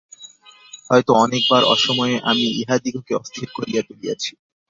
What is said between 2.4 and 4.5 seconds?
ইঁহাদিগকে অস্থির করিয়া তুলিয়াছি।